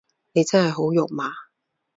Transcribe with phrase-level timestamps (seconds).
[0.31, 1.31] 你真係好肉麻